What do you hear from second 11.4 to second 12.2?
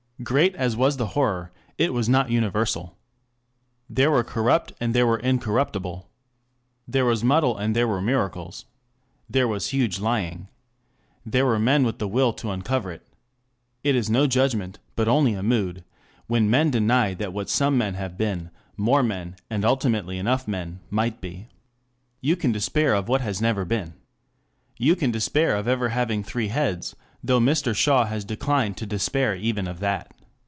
were men with the